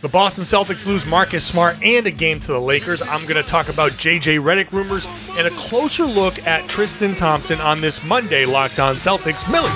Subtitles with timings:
[0.00, 3.02] The Boston Celtics lose Marcus Smart and a game to the Lakers.
[3.02, 7.60] I'm going to talk about JJ Redick rumors and a closer look at Tristan Thompson
[7.60, 9.50] on this Monday Locked On Celtics.
[9.50, 9.68] Millie,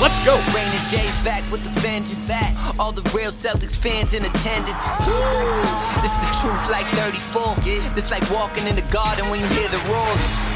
[0.00, 0.36] let's go.
[0.36, 2.32] And back with the vengeance.
[2.78, 4.96] All the real Celtics fans in attendance.
[6.00, 7.56] This is the truth like 34.
[7.94, 10.55] This like walking in the garden when you hear the roars.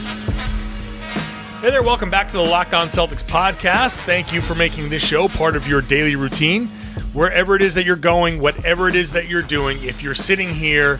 [1.61, 3.97] Hey there, welcome back to the Locked On Celtics podcast.
[3.97, 6.65] Thank you for making this show part of your daily routine.
[7.13, 10.49] Wherever it is that you're going, whatever it is that you're doing, if you're sitting
[10.49, 10.99] here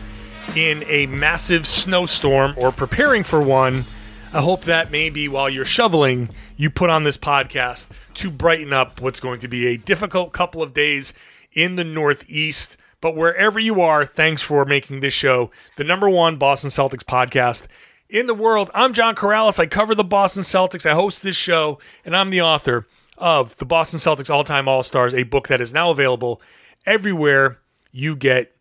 [0.56, 3.86] in a massive snowstorm or preparing for one,
[4.34, 9.02] I hope that maybe while you're shoveling, you put on this podcast to brighten up
[9.02, 11.12] what's going to be a difficult couple of days
[11.54, 12.78] in the Northeast.
[13.02, 17.66] But wherever you are, thanks for making this show the number one Boston Celtics podcast
[18.12, 18.70] in the world.
[18.74, 19.58] I'm John Karalis.
[19.58, 20.86] I cover the Boston Celtics.
[20.86, 22.86] I host this show, and I'm the author
[23.18, 26.42] of the Boston Celtics All Time All Stars, a book that is now available
[26.86, 27.60] everywhere
[27.92, 28.54] you get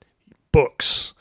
[0.53, 1.15] books.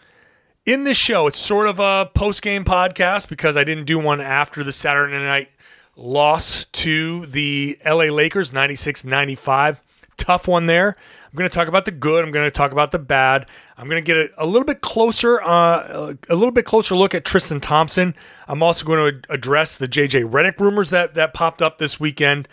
[0.65, 4.21] In this show, it's sort of a post game podcast because I didn't do one
[4.21, 5.49] after the Saturday night
[5.95, 9.81] loss to the LA Lakers 96 95.
[10.17, 10.95] Tough one there.
[11.31, 12.25] I'm going to talk about the good.
[12.25, 13.45] I'm going to talk about the bad.
[13.77, 17.13] I'm going to get a, a little bit closer, uh, a little bit closer look
[17.13, 18.15] at Tristan Thompson.
[18.47, 22.47] I'm also going to address the JJ Redick rumors that that popped up this weekend,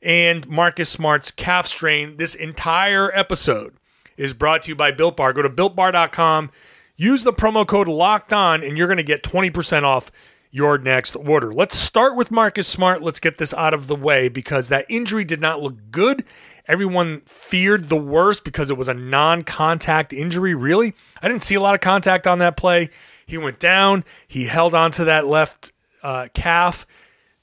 [0.00, 2.16] and Marcus Smart's calf strain.
[2.16, 3.76] This entire episode
[4.16, 5.34] is brought to you by Built Bar.
[5.34, 6.50] Go to builtbar.com,
[6.96, 10.10] use the promo code Locked On, and you're going to get 20% off
[10.50, 11.52] your next order.
[11.52, 13.02] Let's start with Marcus Smart.
[13.02, 16.24] Let's get this out of the way because that injury did not look good.
[16.72, 20.94] Everyone feared the worst because it was a non contact injury, really.
[21.20, 22.88] I didn't see a lot of contact on that play.
[23.26, 25.70] He went down, he held onto that left
[26.02, 26.86] uh, calf.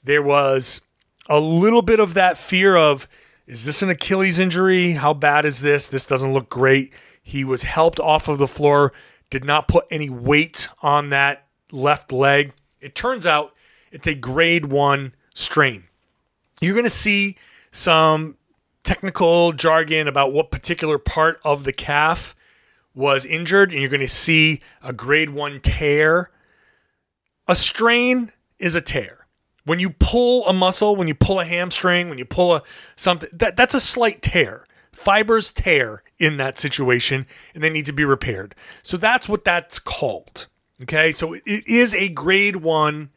[0.02, 0.80] There was
[1.28, 3.06] a little bit of that fear of,
[3.46, 4.94] is this an Achilles injury?
[4.94, 5.86] How bad is this?
[5.86, 6.92] This doesn't look great.
[7.22, 8.92] He was helped off of the floor,
[9.30, 12.52] did not put any weight on that left leg.
[12.80, 13.54] It turns out
[13.92, 15.84] it's a grade one strain.
[16.60, 17.36] You're going to see
[17.70, 18.36] some
[18.90, 22.34] technical jargon about what particular part of the calf
[22.92, 26.32] was injured, and you're going to see a grade one tear.
[27.46, 29.28] A strain is a tear.
[29.64, 32.62] When you pull a muscle, when you pull a hamstring, when you pull a
[32.96, 34.66] something, that, that's a slight tear.
[34.90, 38.56] Fibers tear in that situation and they need to be repaired.
[38.82, 40.48] So that's what that's called.
[40.82, 41.12] Okay.
[41.12, 43.10] So it is a grade one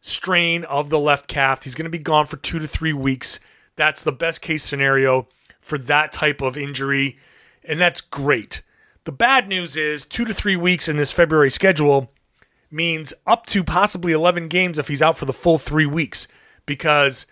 [0.00, 1.64] strain of the left calf.
[1.64, 3.40] He's going to be gone for two to three weeks.
[3.80, 5.26] That's the best case scenario
[5.58, 7.16] for that type of injury,
[7.64, 8.60] and that's great.
[9.04, 12.12] The bad news is two to three weeks in this February schedule
[12.70, 16.28] means up to possibly 11 games if he's out for the full three weeks.
[16.66, 17.24] Because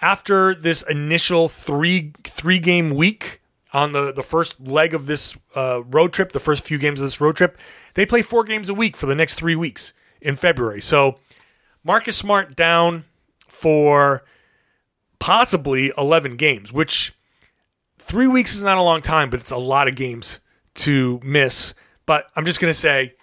[0.00, 3.40] after this initial three three game week
[3.72, 7.06] on the, the first leg of this uh, road trip, the first few games of
[7.06, 7.56] this road trip,
[7.94, 10.80] they play four games a week for the next three weeks in February.
[10.80, 11.20] So
[11.84, 13.04] Marcus Smart down
[13.46, 14.24] for
[15.22, 17.12] possibly 11 games, which
[17.96, 20.40] three weeks is not a long time, but it's a lot of games
[20.74, 21.74] to miss.
[22.06, 23.14] But I'm just going to say,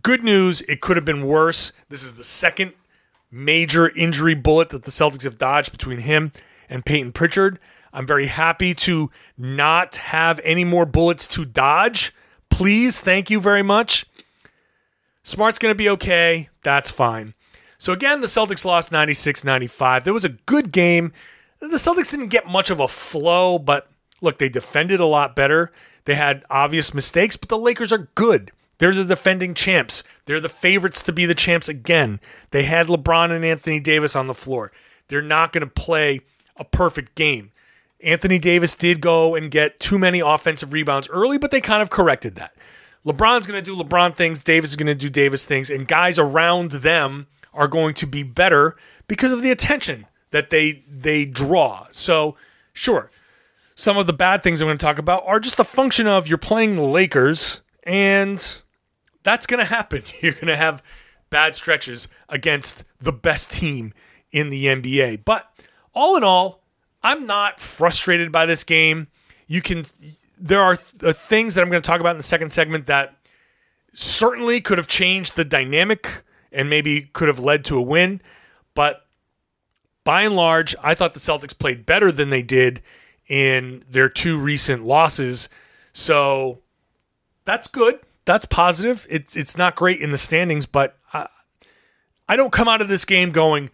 [0.00, 0.60] good news.
[0.62, 1.72] It could have been worse.
[1.88, 2.74] This is the second
[3.32, 6.30] major injury bullet that the Celtics have dodged between him
[6.68, 7.58] and Peyton Pritchard.
[7.92, 12.14] I'm very happy to not have any more bullets to dodge.
[12.50, 14.06] Please, thank you very much.
[15.24, 16.50] Smart's going to be okay.
[16.62, 17.34] That's fine.
[17.78, 20.04] So, again, the Celtics lost 96 95.
[20.04, 21.12] There was a good game
[21.60, 23.88] the Celtics didn't get much of a flow, but
[24.20, 25.72] look, they defended a lot better.
[26.04, 28.52] They had obvious mistakes, but the Lakers are good.
[28.78, 30.04] They're the defending champs.
[30.24, 32.20] They're the favorites to be the champs again.
[32.50, 34.72] They had LeBron and Anthony Davis on the floor.
[35.08, 36.20] They're not going to play
[36.56, 37.50] a perfect game.
[38.00, 41.90] Anthony Davis did go and get too many offensive rebounds early, but they kind of
[41.90, 42.54] corrected that.
[43.04, 46.18] LeBron's going to do LeBron things, Davis is going to do Davis things, and guys
[46.18, 48.76] around them are going to be better
[49.08, 51.86] because of the attention that they they draw.
[51.92, 52.36] So,
[52.72, 53.10] sure,
[53.74, 56.28] some of the bad things I'm going to talk about are just a function of
[56.28, 58.60] you're playing the Lakers and
[59.22, 60.02] that's going to happen.
[60.20, 60.82] You're going to have
[61.30, 63.92] bad stretches against the best team
[64.32, 65.24] in the NBA.
[65.24, 65.46] But
[65.92, 66.62] all in all,
[67.02, 69.08] I'm not frustrated by this game.
[69.46, 69.84] You can
[70.38, 72.86] there are th- uh, things that I'm going to talk about in the second segment
[72.86, 73.16] that
[73.94, 76.22] certainly could have changed the dynamic
[76.52, 78.20] and maybe could have led to a win.
[78.74, 79.06] But
[80.08, 82.80] by and large, I thought the Celtics played better than they did
[83.28, 85.50] in their two recent losses.
[85.92, 86.60] So
[87.44, 88.00] that's good.
[88.24, 89.06] That's positive.
[89.10, 91.26] It's it's not great in the standings, but I,
[92.26, 93.68] I don't come out of this game going,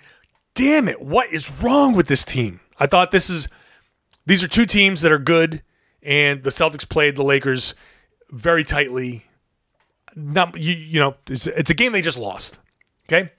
[0.54, 3.46] "Damn it, what is wrong with this team?" I thought this is
[4.26, 5.62] these are two teams that are good,
[6.02, 7.74] and the Celtics played the Lakers
[8.32, 9.24] very tightly.
[10.16, 12.58] Not you, you know, it's, it's a game they just lost.
[13.08, 13.30] Okay,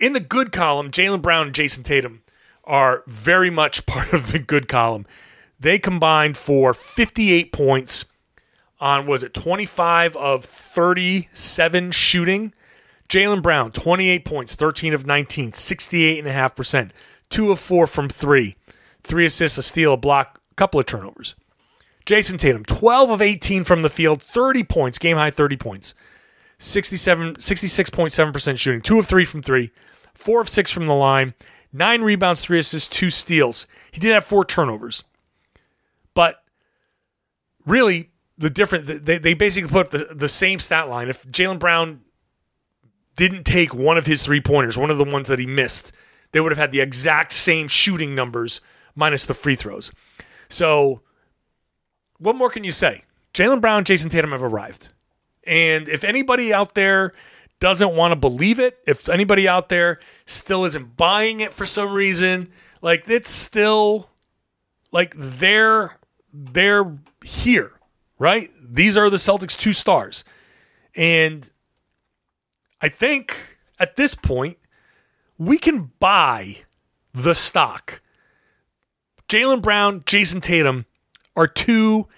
[0.00, 2.22] in the good column, Jaylen Brown and Jayson Tatum
[2.64, 5.06] are very much part of the good column.
[5.60, 8.06] They combined for 58 points
[8.80, 12.54] on was it 25 of 37 shooting.
[13.10, 16.90] Jaylen Brown, 28 points, 13 of 19, 68.5%,
[17.28, 18.56] 2 of 4 from 3,
[19.02, 21.34] 3 assists, a steal, a block, a couple of turnovers.
[22.06, 25.94] Jayson Tatum, 12 of 18 from the field, 30 points, game high 30 points,
[26.58, 29.72] 67, 66.7% shooting, 2 of 3 from 3,
[30.20, 31.34] 4 of 6 from the line,
[31.72, 33.66] 9 rebounds, 3 assists, 2 steals.
[33.90, 35.04] He did have 4 turnovers.
[36.14, 36.42] But
[37.64, 41.08] really, the different they, they basically put up the, the same stat line.
[41.08, 42.00] If Jaylen Brown
[43.16, 45.92] didn't take one of his three pointers, one of the ones that he missed,
[46.32, 48.60] they would have had the exact same shooting numbers
[48.94, 49.92] minus the free throws.
[50.48, 51.02] So,
[52.18, 53.04] what more can you say?
[53.34, 54.88] Jaylen Brown, Jayson Tatum have arrived.
[55.44, 57.12] And if anybody out there
[57.60, 61.92] doesn't want to believe it, if anybody out there still isn't buying it for some
[61.92, 62.50] reason,
[62.82, 64.10] like it's still
[64.92, 65.98] like they're
[66.32, 67.72] they're here,
[68.18, 68.50] right?
[68.62, 70.24] These are the Celtics two stars.
[70.96, 71.48] And
[72.80, 73.36] I think
[73.78, 74.58] at this point,
[75.38, 76.58] we can buy
[77.12, 78.02] the stock.
[79.28, 80.86] Jaylen Brown, Jayson Tatum
[81.36, 82.08] are two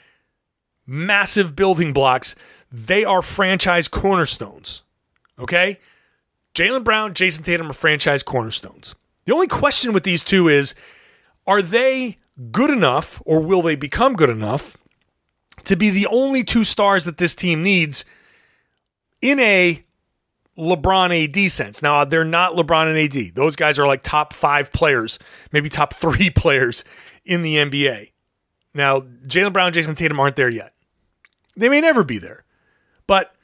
[0.86, 2.34] massive building blocks.
[2.70, 4.82] They are franchise cornerstones.
[5.38, 5.79] Okay?
[6.55, 8.94] Jaylen Brown, Jayson Tatum are franchise cornerstones.
[9.25, 10.75] The only question with these two is
[11.46, 12.19] are they
[12.50, 14.76] good enough or will they become good enough
[15.64, 18.05] to be the only two stars that this team needs
[19.20, 19.84] in a
[20.58, 21.82] LeBron AD sense.
[21.82, 23.35] Now, they're not LeBron and AD.
[23.35, 25.19] Those guys are like top five players,
[25.50, 26.85] maybe top three players
[27.25, 28.11] in the NBA.
[28.75, 30.75] Now, Jaylen Brown, Jayson Tatum aren't there yet.
[31.56, 32.44] They may never be there.
[33.06, 33.35] But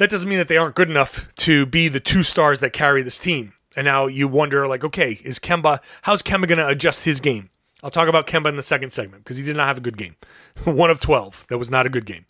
[0.00, 3.02] that doesn't mean that they aren't good enough to be the two stars that carry
[3.02, 3.52] this team.
[3.76, 7.50] And now you wonder, like, okay, is Kemba, how's Kemba going to adjust his game?
[7.82, 9.98] I'll talk about Kemba in the second segment because he did not have a good
[9.98, 10.16] game.
[10.64, 11.48] One of 12.
[11.50, 12.24] That was not a good game.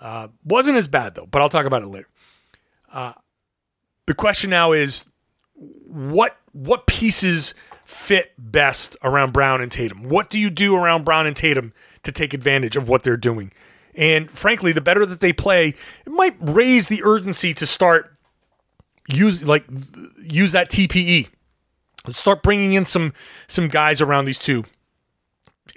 [0.00, 2.08] Uh, wasn't as bad, though, but I'll talk about it later.
[2.92, 3.14] Uh,
[4.06, 5.10] the question now is
[5.56, 7.52] what what pieces
[7.84, 10.08] fit best around Brown and Tatum?
[10.08, 11.72] What do you do around Brown and Tatum
[12.04, 13.52] to take advantage of what they're doing?
[13.94, 15.74] And frankly, the better that they play,
[16.06, 18.16] it might raise the urgency to start
[19.08, 19.64] use like
[20.22, 21.28] use that TPE
[22.06, 23.12] Let's start bringing in some
[23.46, 24.64] some guys around these two.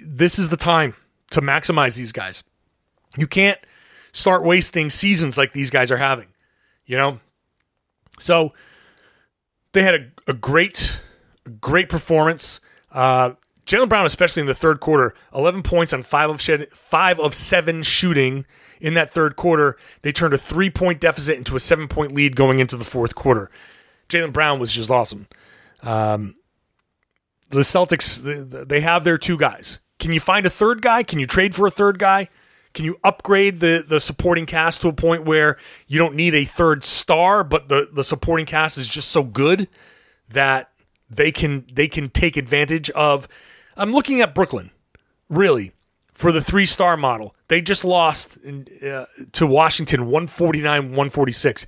[0.00, 0.94] This is the time
[1.30, 2.42] to maximize these guys.
[3.16, 3.58] You can't
[4.12, 6.28] start wasting seasons like these guys are having,
[6.84, 7.20] you know.
[8.18, 8.54] So
[9.72, 11.00] they had a, a great,
[11.60, 12.60] great performance.
[12.90, 13.32] Uh,
[13.66, 17.34] Jaylen Brown, especially in the third quarter, eleven points on five of shed, five of
[17.34, 18.46] seven shooting
[18.80, 19.76] in that third quarter.
[20.02, 23.14] They turned a three point deficit into a seven point lead going into the fourth
[23.14, 23.50] quarter.
[24.08, 25.26] Jaylen Brown was just awesome.
[25.82, 26.36] Um,
[27.50, 29.80] the Celtics, they have their two guys.
[29.98, 31.02] Can you find a third guy?
[31.02, 32.28] Can you trade for a third guy?
[32.72, 35.56] Can you upgrade the, the supporting cast to a point where
[35.88, 39.68] you don't need a third star, but the, the supporting cast is just so good
[40.28, 40.70] that
[41.08, 43.26] they can they can take advantage of?
[43.76, 44.70] I'm looking at Brooklyn,
[45.28, 45.72] really,
[46.12, 47.34] for the three star model.
[47.48, 51.66] They just lost in, uh, to Washington 149 146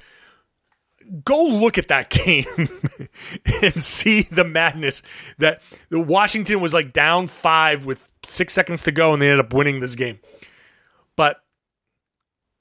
[1.25, 2.45] go look at that game
[3.63, 5.03] and see the madness
[5.39, 9.53] that Washington was like down five with six seconds to go and they ended up
[9.53, 10.19] winning this game.
[11.17, 11.43] But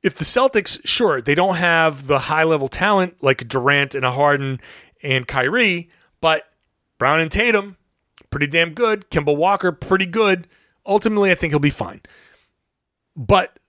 [0.04, 4.12] if the Celtics, sure, they don't have the high level talent like Durant and a
[4.12, 4.60] Harden
[5.04, 5.90] and Kyrie,
[6.22, 6.44] but
[6.98, 7.77] Brown and Tatum,
[8.30, 9.10] pretty damn good.
[9.10, 10.48] Kemba Walker, pretty good.
[10.86, 12.02] Ultimately, I think he'll be fine.
[13.16, 13.60] But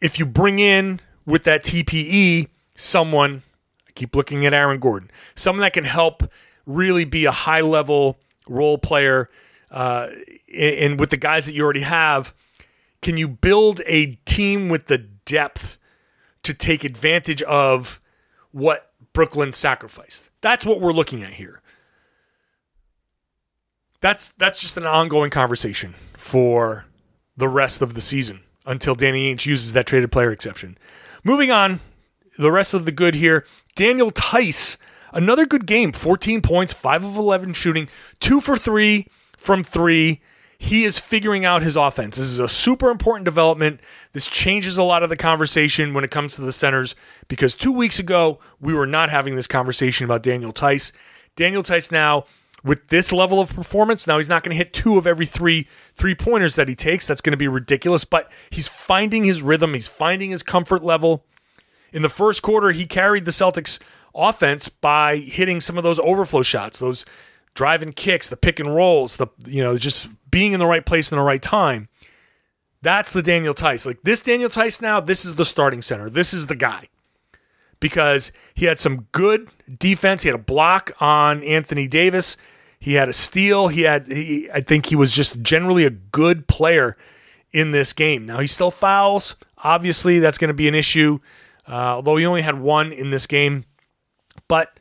[0.00, 3.42] if you bring in with that TPE someone
[3.88, 6.24] I Keep looking at Aaron Gordon, someone that can help
[6.66, 9.30] really be a high level role player.
[9.70, 10.08] Uh,
[10.52, 12.34] and with the guys that you already have,
[13.02, 15.78] can you build a team with the depth
[16.42, 18.00] to take advantage of
[18.50, 20.30] what Brooklyn sacrificed?
[20.40, 21.60] That's what we're looking at here.
[24.04, 26.84] That's that's just an ongoing conversation for
[27.38, 30.76] the rest of the season until Danny Ainge uses that traded player exception.
[31.24, 31.80] Moving on,
[32.36, 33.46] the rest of the good here.
[33.74, 34.76] Daniel Theis,
[35.14, 37.88] another good game 14 points, 5 of 11 shooting,
[38.20, 39.06] 2 for 3
[39.38, 40.20] from 3.
[40.58, 42.18] He is figuring out his offense.
[42.18, 43.80] This is a super important development.
[44.12, 46.94] This changes a lot of the conversation when it comes to the centers
[47.26, 50.92] because two weeks ago, we were not having this conversation about Daniel Theis.
[51.36, 52.26] Daniel Theis now
[52.64, 55.68] with this level of performance, now he's not going to hit two of every three
[55.94, 57.06] three pointers that he takes.
[57.06, 61.24] That's going to be ridiculous, but he's finding his rhythm, he's finding his comfort level.
[61.92, 63.78] In the first quarter, he carried the Celtics
[64.14, 67.04] offense by hitting some of those overflow shots, those
[67.54, 71.12] driving kicks, the pick and rolls, the you know, just being in the right place
[71.12, 71.88] in the right time.
[72.82, 73.86] That's the Daniel Theis.
[73.86, 76.10] Like this Daniel Theis now, this is the starting center.
[76.10, 76.88] This is the guy.
[77.80, 80.22] Because he had some good defense.
[80.22, 82.36] He had a block on Anthony Davis.
[82.84, 83.68] He had a steal.
[83.68, 86.98] He had, he, I think he was just generally a good player
[87.50, 88.26] in this game.
[88.26, 89.36] Now he still fouls.
[89.56, 91.18] Obviously, that's going to be an issue.
[91.66, 93.64] Uh, although he only had one in this game,
[94.48, 94.78] but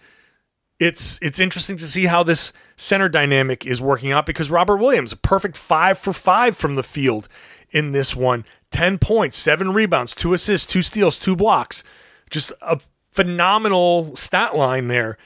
[0.80, 5.14] it's it's interesting to see how this center dynamic is working out because Robert Williams,
[5.14, 7.30] a perfect five for five from the field
[7.72, 11.86] in this one, ten points, seven rebounds, two assists, two steals, two blocks,
[12.30, 12.82] just a
[13.14, 15.18] phenomenal stat line there.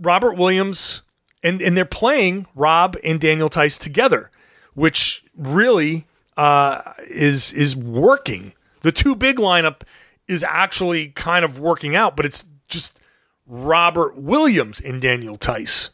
[0.00, 1.02] Robert Williams
[1.44, 4.30] and and they're playing Rob and Daniel Theis together,
[4.72, 8.54] which really uh, is is working.
[8.80, 9.82] The two big lineup
[10.26, 13.00] is actually kind of working out, but it's just
[13.46, 15.90] Robert Williams and Daniel Theis.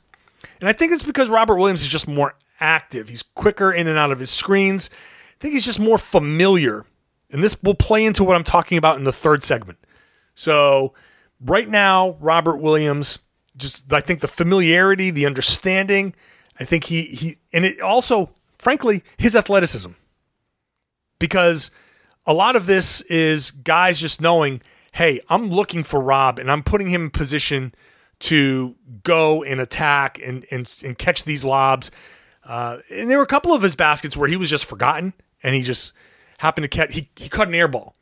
[0.60, 3.08] And I think it's because Robert Williams is just more active.
[3.08, 4.88] He's quicker in and out of his screens.
[4.92, 6.84] I think he's just more familiar.
[7.30, 9.78] And this will play into what I'm talking about in the third segment.
[10.34, 10.94] So,
[11.40, 13.20] right now, Robert Williams
[13.60, 16.14] just I think the familiarity, the understanding.
[16.58, 19.90] I think he he and it also, frankly, his athleticism.
[21.18, 21.70] Because
[22.26, 24.62] a lot of this is guys just knowing,
[24.92, 27.74] hey, I'm looking for Rob and I'm putting him in position
[28.20, 31.90] to go and attack and and, and catch these lobs.
[32.44, 35.12] Uh, and there were a couple of his baskets where he was just forgotten
[35.42, 35.92] and he just
[36.38, 37.94] happened to catch he, he caught an air ball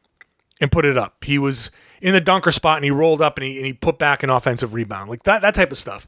[0.61, 1.25] and put it up.
[1.25, 3.99] He was in the dunker spot and he rolled up and he, and he put
[3.99, 6.07] back an offensive rebound, like that that type of stuff.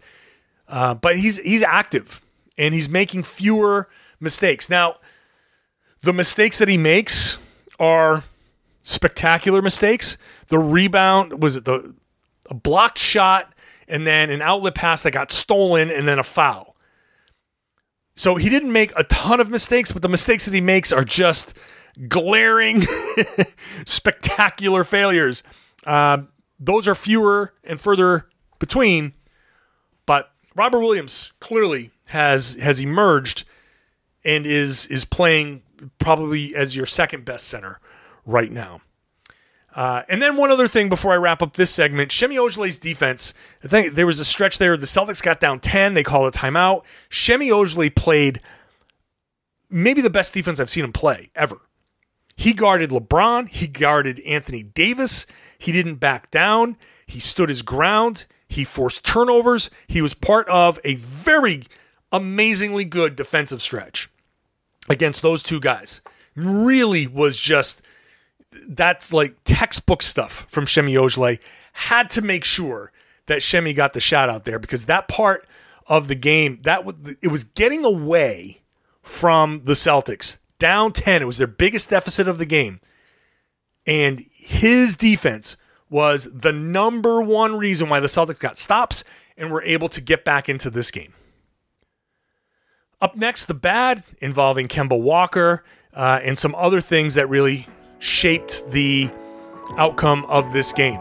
[0.69, 2.21] Uh, but he's he's active
[2.57, 3.89] and he's making fewer
[4.21, 4.69] mistakes.
[4.71, 4.97] Now,
[6.03, 7.39] the mistakes that he makes
[7.79, 8.25] are
[8.83, 10.17] spectacular mistakes.
[10.49, 11.95] The rebound was it the
[12.49, 13.53] a blocked shot
[13.89, 16.77] and then an outlet pass that got stolen and then a foul.
[18.15, 21.05] So he didn't make a ton of mistakes, but the mistakes that he makes are
[21.05, 21.55] just
[22.09, 22.83] glaring,
[23.87, 25.43] spectacular failures.
[25.87, 26.23] Uh,
[26.59, 28.27] those are fewer and further
[28.59, 29.15] between,
[30.07, 33.45] but Robert Williams clearly has has emerged
[34.25, 35.63] and is is playing
[35.99, 37.81] probably as your second best center
[38.27, 38.81] right now.
[39.75, 43.33] Uh, and then one other thing before I wrap up this segment, Semi Ojeleye's defense.
[43.63, 44.77] I think there was a stretch there.
[44.77, 45.95] The Celtics got down ten.
[45.95, 46.83] They call a timeout.
[47.09, 48.41] Semi Ojeleye played
[49.71, 51.61] maybe the best defense I've seen him play ever.
[52.37, 53.49] He guarded LeBron.
[53.49, 55.27] He guarded Anthony Davis.
[55.61, 56.77] He didn't back down.
[57.07, 58.25] He stood his ground.
[58.49, 59.71] He forced turnovers.
[59.87, 61.65] He was part of a very
[62.11, 64.11] amazingly good defensive stretch
[64.89, 66.01] against those two guys.
[66.35, 67.83] Really was just
[68.67, 71.39] that's like textbook stuff from Semi Ojeleye.
[71.75, 72.91] Had to make sure
[73.27, 75.47] that Shemi got the shot out there because that part
[75.87, 76.85] of the game that
[77.21, 78.63] it was getting away
[79.03, 82.81] from the Celtics down 10 it was their biggest deficit of the game
[83.87, 85.57] and his defense
[85.89, 89.05] was the number one reason why the Celtics got stops
[89.37, 91.13] and were able to get back into this game.
[93.01, 97.67] Up next, the bad involving Kemba Walker uh, and some other things that really
[97.99, 99.11] shaped the
[99.79, 101.01] outcome of this game.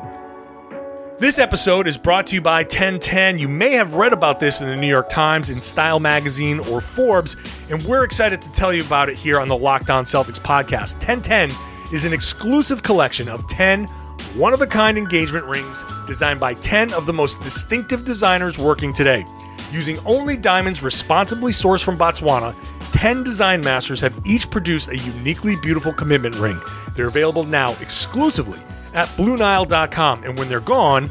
[1.19, 3.39] This episode is brought to you by 1010.
[3.39, 6.79] You may have read about this in the New York Times, in Style Magazine, or
[6.79, 7.36] Forbes,
[7.69, 10.93] and we're excited to tell you about it here on the Locked On Celtics podcast.
[11.05, 11.51] 1010
[11.91, 13.89] is an exclusive collection of 10
[14.36, 18.93] one of a kind engagement rings designed by 10 of the most distinctive designers working
[18.93, 19.25] today.
[19.72, 22.55] Using only diamonds responsibly sourced from Botswana,
[22.91, 26.60] 10 design masters have each produced a uniquely beautiful commitment ring.
[26.96, 28.60] They're available now exclusively
[28.93, 31.10] at BlueNile.com, and when they're gone,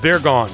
[0.00, 0.50] they're gone.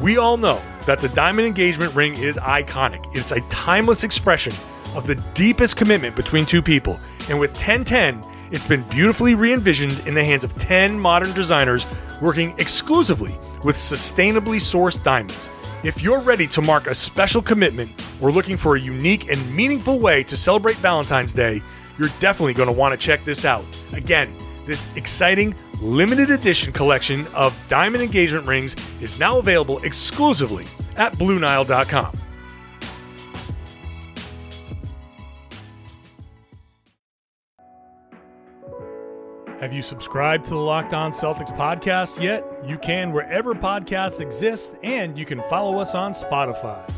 [0.00, 3.04] We all know that the diamond engagement ring is iconic.
[3.16, 4.52] It's a timeless expression
[4.94, 6.98] of the deepest commitment between two people.
[7.28, 11.86] And with 1010, it's been beautifully re envisioned in the hands of 10 modern designers
[12.20, 15.48] working exclusively with sustainably sourced diamonds.
[15.84, 17.90] If you're ready to mark a special commitment
[18.20, 21.62] or looking for a unique and meaningful way to celebrate Valentine's Day,
[21.98, 23.64] you're definitely going to want to check this out.
[23.92, 24.34] Again,
[24.68, 30.66] This exciting limited edition collection of diamond engagement rings is now available exclusively
[30.98, 32.27] at BlueNile.com.
[39.60, 42.44] Have you subscribed to the Locked On Celtics podcast yet?
[42.64, 46.88] You can wherever podcasts exist, and you can follow us on Spotify.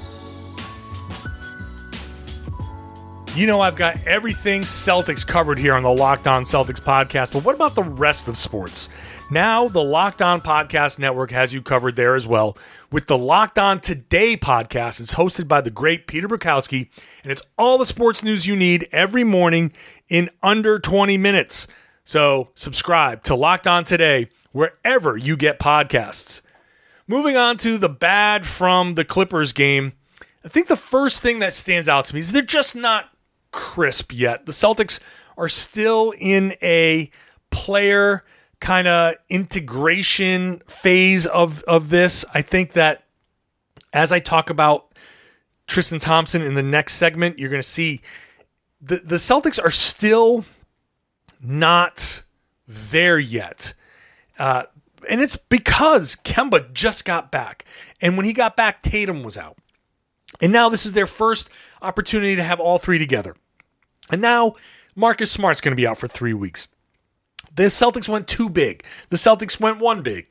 [3.34, 7.46] You know, I've got everything Celtics covered here on the Locked On Celtics podcast, but
[7.46, 8.90] what about the rest of sports?
[9.30, 12.58] Now, the Locked On Podcast Network has you covered there as well
[12.92, 15.00] with the Locked On Today podcast.
[15.00, 16.90] It's hosted by the great Peter Bukowski,
[17.22, 19.72] and it's all the sports news you need every morning
[20.10, 21.66] in under 20 minutes.
[22.04, 26.40] So subscribe to Locked On Today wherever you get podcasts.
[27.06, 29.92] Moving on to the bad from the Clippers game.
[30.44, 33.10] I think the first thing that stands out to me is they're just not
[33.52, 34.46] crisp yet.
[34.46, 35.00] The Celtics
[35.36, 37.10] are still in a
[37.50, 38.24] player
[38.60, 42.24] kind of integration phase of, of this.
[42.32, 43.04] I think that
[43.92, 44.92] as I talk about
[45.66, 48.02] Tristan Thompson in the next segment, you're going to see
[48.80, 50.44] the, the Celtics are still
[51.42, 52.22] not
[52.66, 53.74] there yet.
[54.38, 54.64] Uh,
[55.08, 57.64] and it's because Kemba just got back.
[58.00, 59.56] And when he got back, Tatum was out.
[60.40, 61.50] And now this is their first
[61.82, 63.34] opportunity to have all three together.
[64.10, 64.56] And now
[64.94, 66.68] Marcus Smart's going to be out for three weeks.
[67.54, 68.84] The Celtics went too big.
[69.08, 70.28] The Celtics went one big.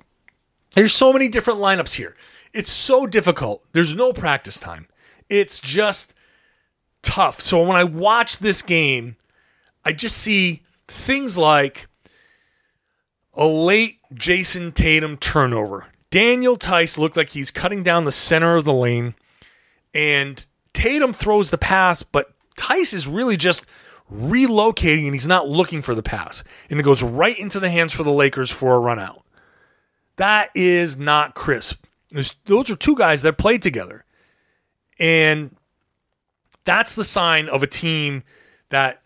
[0.76, 2.16] There's so many different lineups here.
[2.54, 3.64] It's so difficult.
[3.74, 4.88] There's no practice time.
[5.30, 6.14] It's just
[7.02, 7.42] tough.
[7.42, 9.16] So when I watch this game,
[9.84, 11.88] I just see things like
[13.34, 15.88] a late Jayson Tatum turnover.
[16.12, 19.14] Daniel Theis looked like he's cutting down the center of the lane,
[19.94, 23.66] and Tatum throws the pass, but Theis is really just
[24.12, 26.44] relocating and he's not looking for the pass.
[26.70, 29.24] And it goes right into the hands for the Lakers for a run out.
[30.16, 31.86] That is not crisp.
[32.12, 34.04] Those are two guys that played together.
[34.98, 35.56] And
[36.66, 38.24] that's the sign of a team
[38.70, 39.02] that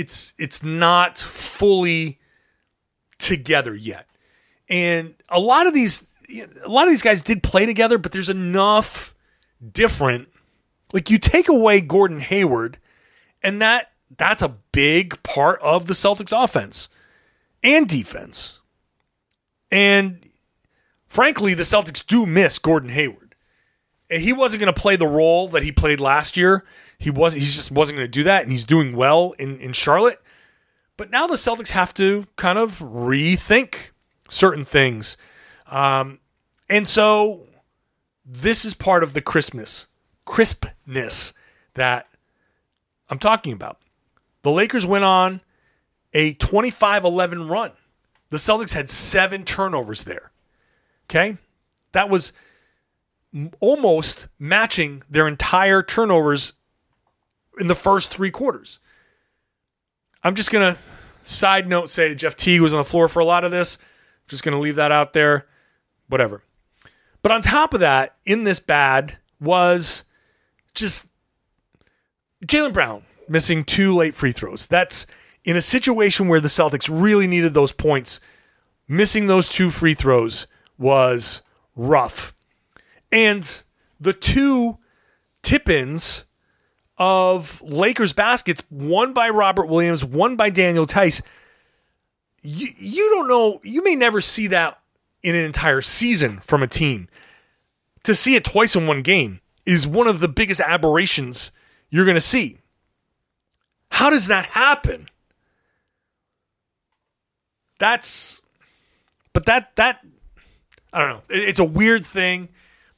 [0.00, 2.18] it's it's not fully
[3.18, 4.08] together yet.
[4.66, 6.10] And a lot of these
[6.64, 9.14] a lot of these guys did play together, but there's enough
[9.72, 10.28] different
[10.94, 12.78] like you take away Gordon Hayward
[13.42, 16.88] and that that's a big part of the Celtics offense
[17.62, 18.58] and defense.
[19.70, 20.30] And
[21.08, 23.34] frankly, the Celtics do miss Gordon Hayward.
[24.08, 26.64] And he wasn't going to play the role that he played last year
[27.00, 29.72] he was he just wasn't going to do that, and he's doing well in in
[29.72, 30.20] Charlotte.
[30.98, 33.92] But now the Celtics have to kind of rethink
[34.28, 35.16] certain things,
[35.66, 36.18] um,
[36.68, 37.46] and so
[38.24, 39.86] this is part of the Christmas
[40.26, 41.32] crispness
[41.72, 42.06] that
[43.08, 43.78] I'm talking about.
[44.42, 45.40] The Lakers went on
[46.12, 47.72] a 25-11 run.
[48.28, 50.32] The Celtics had seven turnovers there.
[51.08, 51.38] Okay,
[51.92, 52.32] that was
[53.58, 56.52] almost matching their entire turnovers
[57.58, 58.78] in the first three quarters.
[60.22, 60.80] I'm just going to
[61.24, 63.78] side note say Jeff Teague was on the floor for a lot of this.
[64.28, 65.46] Just going to leave that out there.
[66.08, 66.42] Whatever.
[67.22, 70.04] But on top of that, in this bad was
[70.74, 71.08] just
[72.46, 74.66] Jaylen Brown missing two late free throws.
[74.66, 75.06] That's
[75.44, 78.20] in a situation where the Celtics really needed those points.
[78.88, 80.46] Missing those two free throws
[80.78, 81.42] was
[81.76, 82.34] rough.
[83.12, 83.62] And
[84.00, 84.78] the two
[85.42, 86.24] tip ins
[87.00, 91.22] of Lakers baskets, one by Robert Williams, one by Daniel Theis.
[92.42, 94.78] You, you don't know, you may never see that
[95.22, 97.08] in an entire season from a team.
[98.04, 101.50] To see it twice in one game is one of the biggest aberrations
[101.88, 102.58] you're going to see.
[103.90, 105.08] How does that happen?
[107.78, 108.42] That's,
[109.32, 110.04] but that, that,
[110.92, 111.22] I don't know.
[111.30, 112.50] It's a weird thing,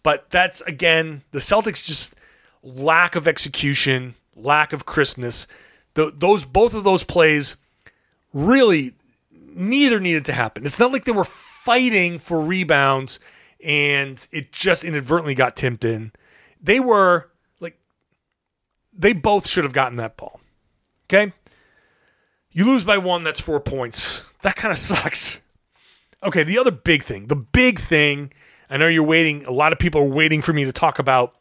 [0.03, 2.17] but that's, again, the Celtics just,
[2.63, 5.47] lack of execution, lack of crispness.
[5.95, 7.57] The, those both of those plays
[8.33, 8.95] really
[9.55, 10.65] neither needed to happen.
[10.65, 13.21] It's not like they were fighting for rebounds
[13.63, 16.13] and it just inadvertently got tipped in.
[16.63, 17.79] They were like
[18.93, 20.41] they both should have gotten that ball.
[21.07, 21.33] Okay?
[22.51, 24.23] You lose by one, that's 4 points.
[24.43, 25.41] That kind of sucks.
[26.23, 28.33] Okay, the other big thing, the big thing,
[28.71, 31.35] I know you're waiting, a lot of people are waiting for me to talk about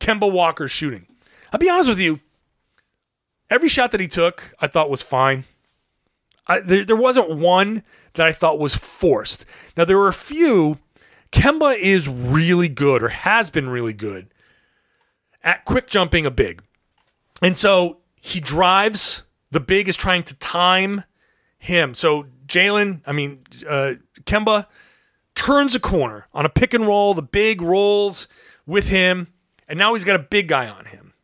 [0.00, 1.06] Kemba Walker shooting.
[1.52, 2.20] I'll be honest with you.
[3.50, 5.44] Every shot that he took, I thought was fine.
[6.46, 7.82] I, there, there wasn't one
[8.14, 9.44] that I thought was forced.
[9.76, 10.78] Now, there were a few.
[11.32, 14.28] Kemba is really good, or has been really good,
[15.42, 16.62] at quick jumping a big.
[17.42, 19.22] And so he drives.
[19.50, 21.04] The big is trying to time
[21.58, 21.94] him.
[21.94, 24.66] So Jaylen, I mean, uh, Kemba
[25.34, 28.28] turns a corner on a pick and roll, the big rolls
[28.66, 29.28] with him,
[29.68, 31.14] and now he's got a big guy on him.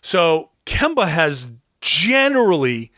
[0.00, 1.48] So Kemba has
[1.80, 2.92] generally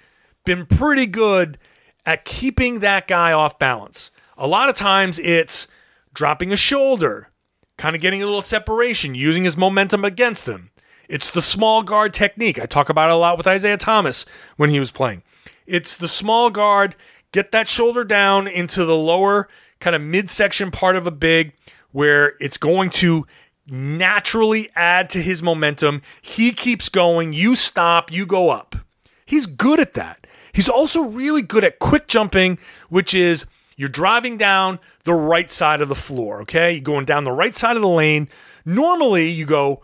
[0.45, 1.59] been pretty good
[2.07, 4.11] at keeping that guy off balance.
[4.37, 5.67] A lot of times it's
[6.13, 7.31] dropping a shoulder,
[7.77, 10.71] kind of getting a little separation, using his momentum against him.
[11.09, 12.59] It's the small guard technique.
[12.59, 14.25] I talk about it a lot with Isaiah Thomas
[14.57, 15.23] when he was playing.
[15.67, 16.97] It's the small guard,
[17.33, 19.49] get that shoulder down into the lower
[19.81, 21.53] kind of midsection part of a big
[21.93, 23.27] where it's going to
[23.67, 26.03] naturally add to his momentum.
[26.21, 28.77] He keeps going, you stop, you go up.
[29.25, 30.27] He's good at that.
[30.53, 33.47] He's also really good at quick jumping, which is
[33.77, 36.73] you're driving down the right side of the floor, okay?
[36.73, 38.29] You're going down the right side of the lane.
[38.65, 39.83] Normally, you go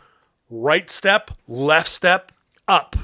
[0.49, 2.33] right step, left step,
[2.69, 2.97] up.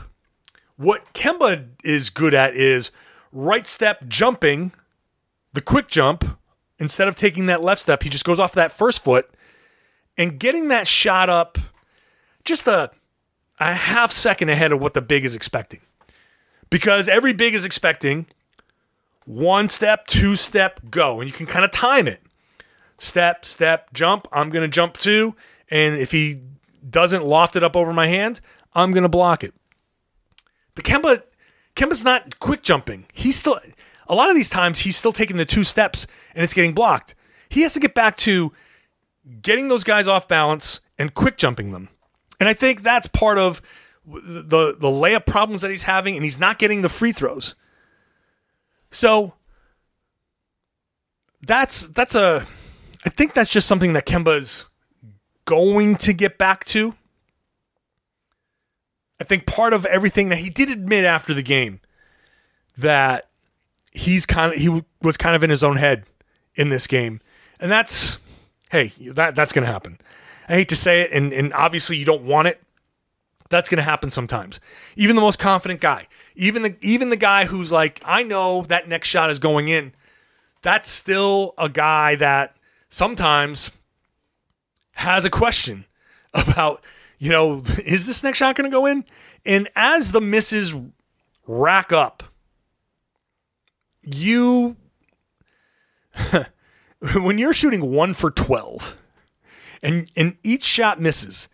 [0.76, 2.90] What Kemba is good at is
[3.32, 4.72] right step jumping,
[5.52, 6.38] the quick jump.
[6.78, 9.30] Instead of taking that left step, he just goes off that first foot
[10.16, 11.58] and getting that shot up
[12.44, 12.90] just a,
[13.58, 15.80] a half second ahead of what the big is expecting.
[16.70, 18.26] Because every big is expecting
[19.24, 21.20] one step, two step, go.
[21.20, 22.22] And you can kind of time it.
[22.98, 24.26] Step, step, jump.
[24.32, 25.34] I'm going to jump two.
[25.68, 26.40] And if he
[26.88, 28.40] doesn't loft it up over my hand,
[28.74, 29.52] I'm going to block it.
[30.74, 31.22] But Kemba,
[31.74, 33.06] Kemba's not quick jumping.
[33.12, 33.58] He's still,
[34.06, 37.14] a lot of these times, he's still taking the two steps and it's getting blocked.
[37.48, 38.52] He has to get back to
[39.42, 41.88] getting those guys off balance and quick jumping them.
[42.38, 43.62] And I think that's part of
[44.06, 47.54] the the layup problems that he's having, and he's not getting the free throws.
[48.90, 49.34] So
[51.42, 52.46] that's that's a
[53.04, 54.66] I think that's just something that Kemba's
[55.44, 56.94] going to get back to.
[59.20, 61.80] I think part of everything that he did admit after the game
[62.76, 63.28] that
[63.92, 66.04] he's kind of he was kind of in his own head
[66.54, 67.20] in this game.
[67.58, 68.18] And that's
[68.70, 69.98] hey, that that's going to happen.
[70.48, 72.62] I hate to say it and and obviously you don't want it.
[73.48, 74.58] That's going to happen sometimes.
[74.96, 78.88] Even the most confident guy, even the even the guy who's like, I know that
[78.88, 79.92] next shot is going in.
[80.62, 82.56] That's still a guy that
[82.88, 83.70] sometimes
[84.92, 85.84] has a question
[86.34, 86.82] about,
[87.18, 89.04] you know, is this next shot going to go in?
[89.44, 90.74] And as the misses
[91.46, 92.24] rack up,
[94.02, 94.76] you
[97.14, 98.96] when you're shooting 1 for 12
[99.82, 101.48] and and each shot misses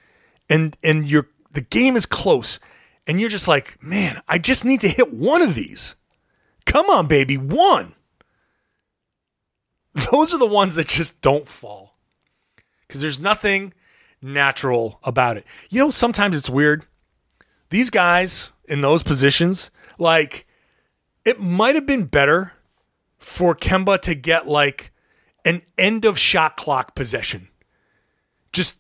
[0.49, 2.61] and and you're the game is close
[3.07, 5.97] and you're just like, "Man, I just need to hit one of these."
[6.65, 7.95] Come on, baby, one.
[10.11, 11.97] Those are the ones that just don't fall
[12.87, 13.75] because there's nothing
[14.23, 15.45] natural about it.
[15.69, 16.87] You know, sometimes it's weird.
[17.71, 20.47] These guys in those positions, like,
[21.25, 22.53] it might have been better
[23.19, 24.92] for Kemba to get like
[25.45, 27.49] an end of shot clock possession.
[28.53, 28.79] Just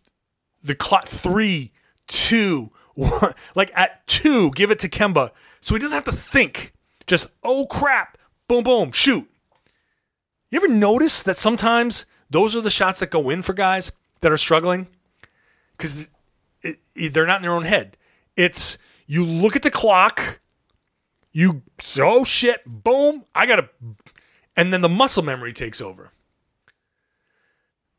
[0.62, 1.72] the clock three,
[2.06, 5.30] two, one, like at two, give it to Kemba.
[5.60, 6.72] So he doesn't have to think.
[7.06, 9.28] Just, oh crap, boom, boom, shoot.
[10.50, 13.92] You ever notice that sometimes those are the shots that go in for guys?
[14.22, 14.86] that are struggling
[15.76, 16.08] because
[16.94, 17.98] they're not in their own head.
[18.36, 20.40] It's you look at the clock,
[21.32, 21.62] you
[22.00, 23.68] oh shit, boom, I gotta,
[24.56, 26.12] and then the muscle memory takes over.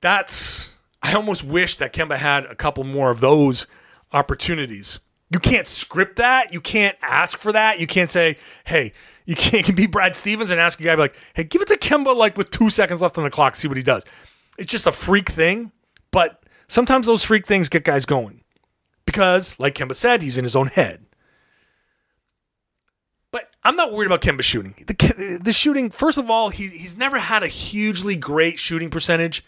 [0.03, 0.69] That's
[1.01, 3.67] I almost wish that Kemba had a couple more of those
[4.11, 4.99] opportunities.
[5.29, 6.51] You can't script that.
[6.51, 7.79] You can't ask for that.
[7.79, 8.91] You can't say, hey,
[9.25, 12.13] you can't be Brad Stevens and ask a guy like, hey, give it to Kemba
[12.13, 14.03] like with two seconds left on the clock, see what he does.
[14.57, 15.71] It's just a freak thing.
[16.11, 18.43] But sometimes those freak things get guys going
[19.05, 21.05] because, like Kemba said, he's in his own head.
[23.31, 24.75] But I'm not worried about Kemba shooting.
[24.85, 29.45] The, the shooting, first of all, he, he's never had a hugely great shooting percentage.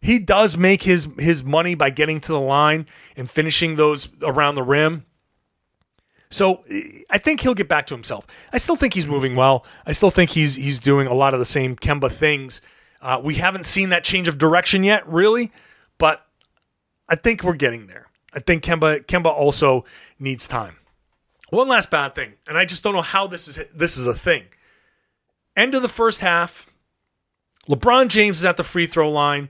[0.00, 4.54] He does make his his money by getting to the line and finishing those around
[4.54, 5.04] the rim.
[6.30, 6.64] So
[7.10, 8.26] I think he'll get back to himself.
[8.52, 9.64] I still think he's moving well.
[9.86, 12.60] I still think he's he's doing a lot of the same Kemba things.
[13.00, 15.52] Uh, we haven't seen that change of direction yet, really.
[15.98, 16.26] But
[17.08, 18.06] I think we're getting there.
[18.32, 19.84] I think Kemba Kemba also
[20.18, 20.76] needs time.
[21.50, 24.14] One last bad thing, and I just don't know how this is this is a
[24.14, 24.44] thing.
[25.56, 26.66] End of the first half,
[27.68, 29.48] LeBron James is at the free throw line.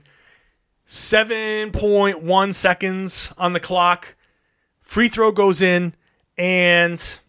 [0.87, 4.15] 7.1 seconds on the clock.
[4.81, 5.93] Free throw goes in
[6.37, 7.19] and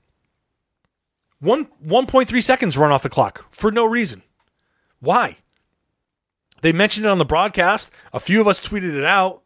[1.40, 4.22] 1 1.3 seconds run off the clock for no reason.
[5.00, 5.38] Why?
[6.62, 7.90] They mentioned it on the broadcast.
[8.12, 9.42] A few of us tweeted it out.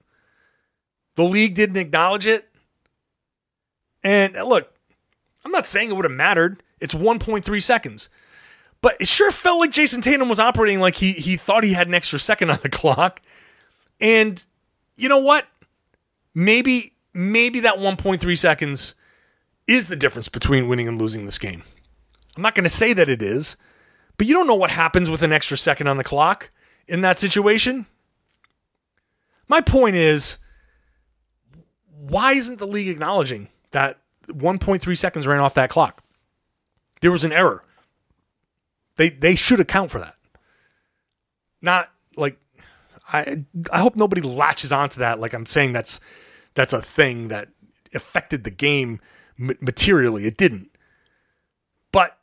[1.14, 2.48] The league didn't acknowledge it.
[4.02, 4.72] And look,
[5.44, 6.62] I'm not saying it would have mattered.
[6.80, 8.08] It's 1.3 seconds.
[8.80, 11.86] But it sure felt like Jayson Tatum was operating like he he thought he had
[11.86, 13.22] an extra second on the clock.
[14.02, 14.44] And
[14.96, 15.46] you know what?
[16.34, 18.94] Maybe maybe that 1.3 seconds
[19.66, 21.62] is the difference between winning and losing this game.
[22.36, 23.56] I'm not going to say that it is,
[24.18, 26.50] but you don't know what happens with an extra second on the clock
[26.88, 27.86] in that situation.
[29.48, 30.38] My point is
[31.96, 36.02] why isn't the league acknowledging that 1.3 seconds ran off that clock?
[37.02, 37.62] There was an error.
[38.96, 40.16] They they should account for that.
[41.60, 42.38] Not like
[43.12, 46.00] I I hope nobody latches onto that like I'm saying that's
[46.54, 47.48] that's a thing that
[47.94, 49.00] affected the game
[49.38, 50.26] materially.
[50.26, 50.70] It didn't.
[51.92, 52.18] But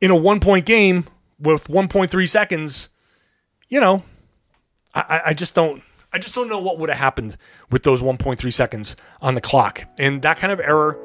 [0.00, 1.06] in a one point game
[1.38, 2.90] with 1.3 seconds,
[3.68, 4.04] you know,
[4.94, 5.82] I, I just don't.
[6.12, 7.36] I just don't know what would have happened
[7.70, 10.98] with those 1.3 seconds on the clock, and that kind of error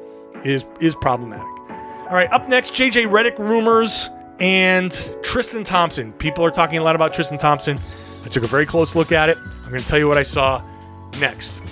[0.44, 1.46] is is problematic.
[1.46, 4.08] All right, up next, JJ Redick rumors
[4.40, 6.12] and Tristan Thompson.
[6.14, 7.78] People are talking a lot about Tristan Thompson.
[8.26, 9.38] I took a very close look at it.
[9.38, 10.60] I'm going to tell you what I saw
[11.20, 11.62] next.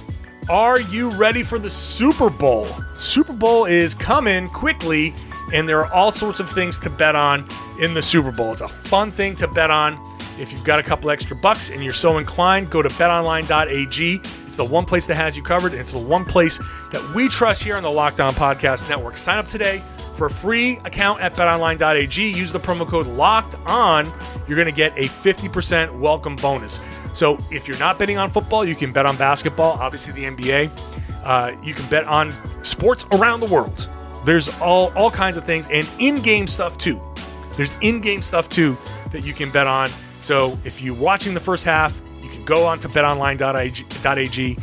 [0.49, 2.69] Are you ready for the Super Bowl?
[2.97, 5.13] Super Bowl is coming quickly,
[5.53, 7.49] and there are all sorts of things to bet on
[7.81, 8.53] in the Super Bowl.
[8.53, 9.99] It's a fun thing to bet on.
[10.39, 14.21] If you've got a couple extra bucks and you're so inclined, go to betonline.ag.
[14.47, 16.59] It's the one place that has you covered, and it's the one place
[16.93, 19.19] that we trust here on the Locked On Podcast Network.
[19.19, 19.83] Sign up today
[20.15, 22.29] for a free account at betonline.ag.
[22.29, 24.13] Use the promo code LOCKED ON.
[24.47, 26.81] You're going to get a 50% welcome bonus.
[27.13, 30.71] So if you're not betting on football, you can bet on basketball, obviously the NBA.
[31.23, 33.89] Uh, you can bet on sports around the world.
[34.25, 37.01] There's all, all kinds of things and in game stuff too.
[37.57, 38.77] There's in game stuff too
[39.13, 39.91] that you can bet on.
[40.21, 44.57] So if you're watching the first half, you can go on to betonline.ag,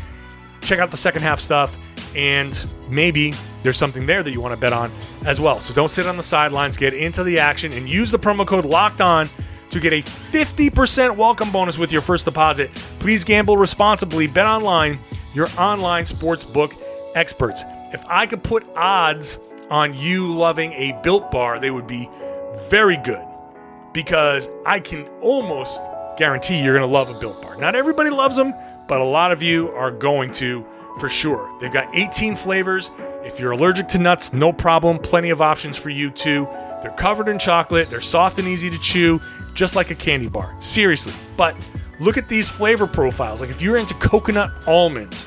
[0.61, 1.77] check out the second half stuff,
[2.15, 3.33] and maybe
[3.63, 4.91] there's something there that you want to bet on
[5.25, 5.59] as well.
[5.59, 8.65] So don't sit on the sidelines, get into the action, and use the promo code
[8.65, 9.29] LOCKED ON
[9.69, 12.71] to get a 50% welcome bonus with your first deposit.
[12.99, 14.27] Please gamble responsibly.
[14.27, 14.99] Bet online,
[15.33, 16.75] your online sports book
[17.15, 17.63] experts.
[17.93, 22.09] If I could put odds on you loving a built bar, they would be
[22.69, 23.25] very good
[23.93, 25.81] because I can almost
[26.17, 27.55] guarantee you're going to love a built bar.
[27.55, 28.53] Not everybody loves them,
[28.87, 30.65] but a lot of you are going to
[30.99, 31.51] for sure.
[31.59, 32.91] They've got 18 flavors.
[33.23, 34.97] If you're allergic to nuts, no problem.
[34.99, 36.47] Plenty of options for you too.
[36.81, 39.21] They're covered in chocolate, they're soft and easy to chew
[39.53, 40.55] just like a candy bar.
[40.59, 41.13] Seriously.
[41.37, 41.55] But
[41.99, 43.41] look at these flavor profiles.
[43.41, 45.25] Like if you're into coconut almond,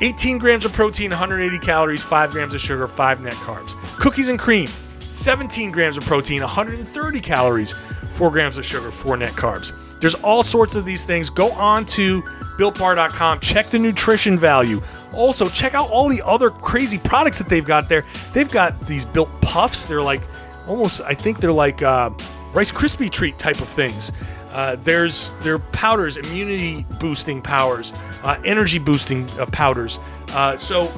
[0.00, 3.72] 18 grams of protein, 180 calories, 5 grams of sugar, 5 net carbs.
[3.98, 4.68] Cookies and cream,
[5.00, 7.72] 17 grams of protein, 130 calories,
[8.12, 9.72] 4 grams of sugar, 4 net carbs.
[10.00, 11.30] There's all sorts of these things.
[11.30, 12.22] Go on to
[12.58, 14.82] builtbar.com, check the nutrition value.
[15.12, 18.04] Also, check out all the other crazy products that they've got there.
[18.32, 19.86] They've got these built puffs.
[19.86, 20.22] They're like
[20.66, 22.10] almost, I think they're like uh,
[22.52, 24.12] Rice Krispie treat type of things.
[24.52, 27.92] Uh, there's their powders, immunity boosting powders,
[28.22, 29.98] uh, energy boosting uh, powders.
[30.30, 30.90] Uh, so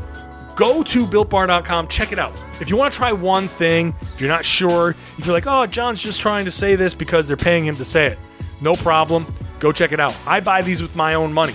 [0.54, 2.32] go to builtbar.com, check it out.
[2.60, 5.66] If you want to try one thing, if you're not sure, if you're like, oh,
[5.66, 8.18] John's just trying to say this because they're paying him to say it,
[8.60, 9.26] no problem.
[9.58, 10.16] Go check it out.
[10.26, 11.54] I buy these with my own money.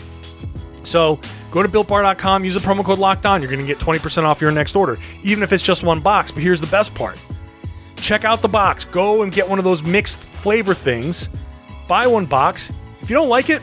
[0.84, 1.22] So
[1.54, 3.42] go to builtbar.com, use the promo code locked on.
[3.42, 6.32] You're going to get 20% off your next order, even if it's just one box.
[6.32, 7.24] But here's the best part
[7.98, 8.84] check out the box.
[8.84, 11.30] Go and get one of those mixed flavor things.
[11.88, 12.72] Buy one box.
[13.02, 13.62] If you don't like it,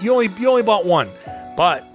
[0.00, 1.10] you only you only bought one.
[1.56, 1.86] But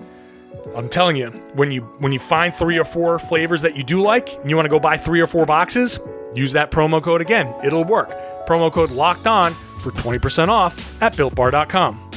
[0.75, 4.01] I'm telling you, when you when you find three or four flavors that you do
[4.01, 5.99] like and you want to go buy three or four boxes,
[6.33, 7.53] use that promo code again.
[7.63, 8.09] It'll work.
[8.45, 12.11] Promo code locked on for 20% off at builtbar.com.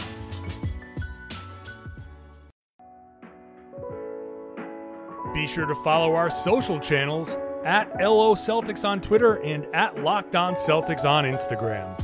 [5.38, 10.34] Be sure to follow our social channels at LO Celtics on Twitter and at Locked
[10.34, 11.96] On Celtics on Instagram.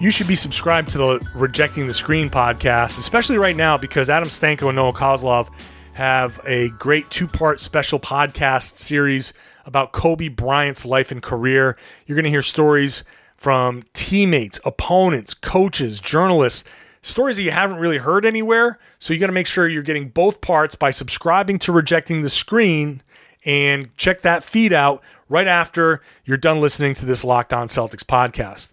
[0.00, 4.28] You should be subscribed to the Rejecting the Screen podcast, especially right now because Adam
[4.28, 5.48] Stanko and Noah Kozlov
[5.94, 9.32] have a great two part special podcast series
[9.66, 11.76] about Kobe Bryant's life and career.
[12.06, 13.02] You're going to hear stories
[13.36, 16.62] from teammates, opponents, coaches, journalists
[17.02, 18.78] stories that you haven't really heard anywhere.
[18.98, 22.30] So you got to make sure you're getting both parts by subscribing to Rejecting the
[22.30, 23.02] Screen
[23.44, 28.04] and check that feed out right after you're done listening to this Locked On Celtics
[28.04, 28.72] podcast.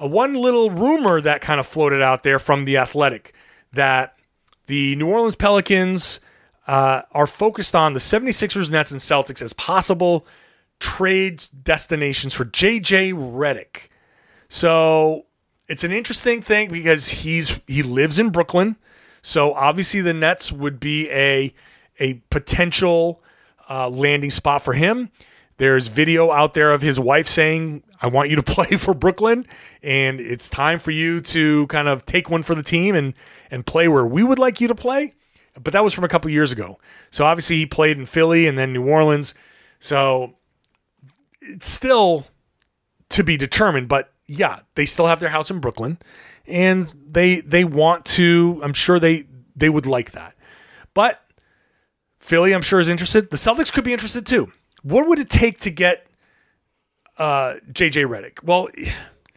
[0.00, 3.34] Uh, one little rumor that kind of floated out there from The Athletic
[3.72, 4.16] that
[4.66, 6.20] the New Orleans Pelicans
[6.66, 10.26] uh, are focused on the 76ers, Nets, and Celtics as possible
[10.78, 13.88] trade destinations for JJ Redick.
[14.48, 15.26] So
[15.68, 18.76] it's an interesting thing because he's he lives in Brooklyn,
[19.22, 21.54] so obviously the Nets would be a
[21.98, 23.22] a potential
[23.68, 25.10] uh, landing spot for him.
[25.58, 29.46] There's video out there of his wife saying, I want you to play for Brooklyn,
[29.82, 33.14] and it's time for you to kind of take one for the team and,
[33.50, 35.14] and play where we would like you to play.
[35.62, 36.78] But that was from a couple years ago.
[37.10, 39.34] So obviously he played in Philly and then New Orleans.
[39.78, 40.34] So
[41.42, 42.26] it's still
[43.10, 43.88] to be determined.
[43.88, 45.98] But yeah, they still have their house in Brooklyn,
[46.46, 48.60] and they they want to.
[48.62, 50.34] I'm sure they they would like that.
[50.94, 51.22] But
[52.18, 53.30] Philly, I'm sure, is interested.
[53.30, 54.50] The Celtics could be interested too.
[54.82, 56.06] What would it take to get
[57.18, 58.42] uh, JJ Redick?
[58.42, 58.68] Well,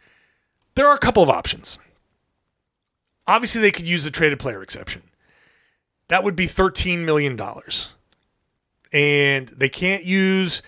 [0.74, 1.78] there are a couple of options.
[3.26, 5.02] Obviously, they could use the traded player exception.
[6.08, 7.38] That would be $13 million.
[8.92, 10.62] And they can't use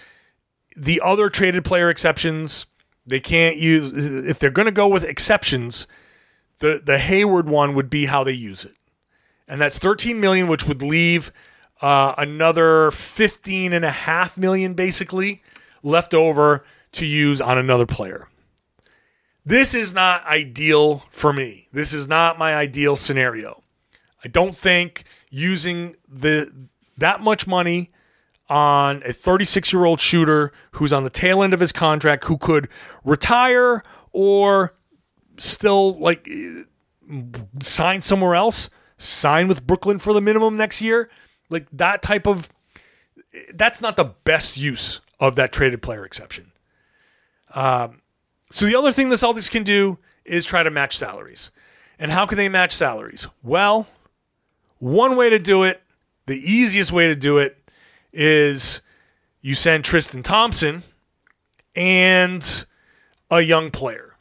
[0.77, 2.67] the other traded player exceptions.
[3.09, 3.93] They can't use,
[4.27, 5.87] if they're going to go with exceptions,
[6.59, 8.75] the, the Hayward one would be how they use it.
[9.47, 11.33] And that's 13 million, which would leave
[11.81, 15.43] uh, another 15 and a half million basically
[15.83, 18.29] left over to use on another player.
[19.47, 21.69] This is not ideal for me.
[21.73, 23.63] This is not my ideal scenario.
[24.23, 26.53] I don't think using the
[26.99, 27.91] that much money
[28.49, 32.39] on a 36 year old shooter who's on the tail end of his contract who
[32.39, 32.69] could
[33.05, 33.83] retire
[34.13, 34.75] or
[35.37, 36.29] still like
[37.61, 41.11] sign somewhere else, sign with Brooklyn for the minimum next year.
[41.51, 42.49] Like that type of
[43.55, 46.53] that's not the best use of that traded player exception.
[47.55, 48.03] Um,
[48.51, 51.51] so the other thing the Celtics can do is try to match salaries.
[51.99, 53.27] And how can they match salaries?
[53.43, 53.87] Well,
[54.79, 55.83] one way to do it,
[56.27, 57.58] the easiest way to do it,
[58.19, 58.81] is
[59.41, 60.83] you send Tristan Thompson
[61.77, 62.65] and
[63.31, 64.17] a young player.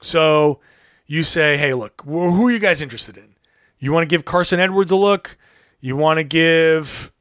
[0.00, 0.60] So
[1.06, 3.34] you say, hey, look, who are you guys interested in?
[3.78, 5.36] You want to give Carsen Edwards a look?
[5.80, 7.12] You want to give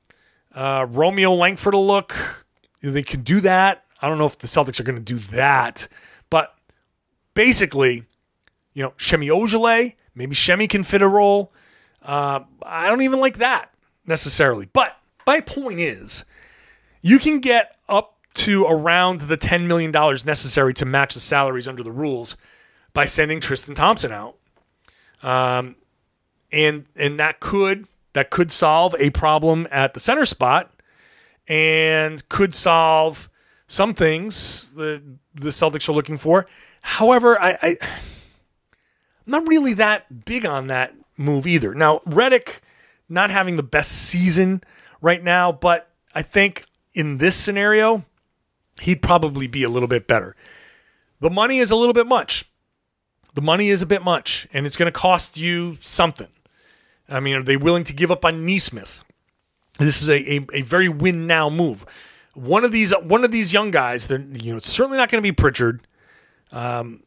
[0.55, 2.45] uh, Romeo Langford a look?
[2.81, 3.83] They can do that.
[4.01, 5.89] I don't know if the Celtics are going to do that,
[6.29, 6.55] but
[7.33, 8.05] basically,
[8.73, 11.51] you know, Semi Ojeleye, maybe Shemi can fit a role.
[12.01, 13.73] Uh, I don't even like that
[14.05, 14.69] necessarily.
[14.71, 14.95] But
[15.29, 16.25] my point is,
[17.03, 21.83] you can get up to around the $10 million necessary to match the salaries under
[21.83, 22.35] the rules
[22.93, 24.37] by sending Tristan Thompson out.
[25.21, 25.75] Um,
[26.51, 30.71] and and that could that could solve a problem at the center spot
[31.47, 33.29] and could solve
[33.67, 35.03] some things the
[35.35, 36.47] the Celtics are looking for.
[36.81, 41.75] However, I, I I'm not really that big on that move either.
[41.75, 42.61] Now, Redick
[43.07, 44.63] not having the best season
[45.01, 48.05] right now, but I think in this scenario,
[48.81, 50.35] he'd probably be a little bit better.
[51.19, 52.45] The money is a little bit much.
[53.35, 56.29] The money is a bit much, and it's going to cost you something.
[57.07, 59.03] I mean, are they willing to give up on Nesmith?
[59.77, 61.85] This is a, a, a very win now move.
[62.33, 65.21] One of these one of these young guys, they're you know it's certainly not going
[65.21, 65.81] to be Pritchard,
[66.51, 67.03] um,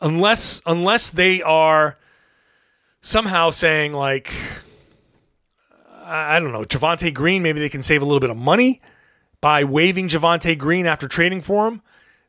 [0.00, 1.98] unless unless they are
[3.00, 4.32] somehow saying like
[6.06, 7.42] I don't know Javonte Green.
[7.42, 8.80] Maybe they can save a little bit of money
[9.40, 11.82] by waiving Javonte Green after trading for him.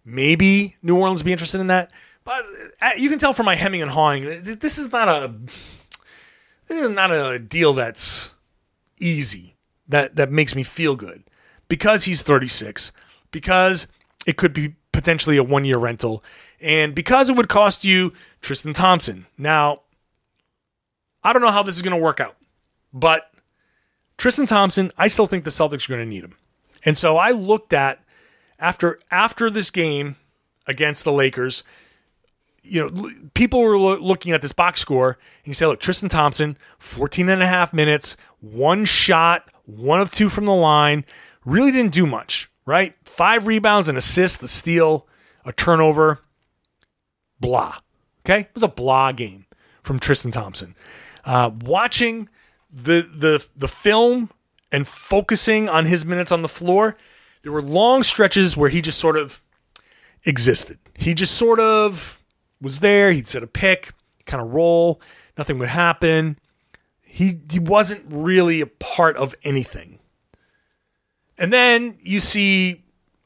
[0.04, 1.92] Maybe New Orleans be interested in that.
[2.24, 2.44] But
[2.82, 5.34] uh, you can tell from my hemming and hawing, this is not a
[6.68, 8.32] this is not a deal that's
[9.00, 9.56] easy.
[9.88, 11.24] That that makes me feel good
[11.70, 12.92] because he's 36,
[13.32, 13.88] because
[14.26, 16.24] it could be potentially a one year rental,
[16.60, 19.26] and because it would cost you Tristan Thompson.
[19.38, 19.82] Now,
[21.24, 22.36] I don't know how this is going to work out,
[22.92, 23.32] but
[24.18, 26.36] Tristan Thompson, I still think the Celtics are going to need him.
[26.84, 28.04] And so I looked at
[28.60, 30.16] after after this game
[30.66, 31.64] against the Lakers,
[32.64, 36.10] you know, people were lo- looking at this box score and you say, look, Tristan
[36.10, 41.06] Thompson, 14 and a half minutes, one shot, one of two from the line,
[41.46, 42.96] really didn't do much, right?
[43.04, 45.08] Five rebounds, and assists, the steal,
[45.46, 46.20] a turnover,
[47.40, 47.78] blah.
[48.26, 48.42] Okay?
[48.42, 49.46] It was a blah game
[49.82, 50.76] from Tristan Thompson.
[51.24, 52.30] Uh, watching
[52.78, 54.30] the, the, the film
[54.72, 56.96] and focusing on his minutes on the floor,
[57.42, 59.42] there were long stretches where he just sort of
[60.26, 60.78] existed.
[60.94, 62.22] He just sort of
[62.62, 63.12] was there.
[63.12, 63.94] He'd set a pick,
[64.26, 65.02] kind of roll.
[65.38, 66.38] Nothing would happen.
[67.02, 70.00] He, he wasn't really a part of anything.
[71.38, 72.84] And then you see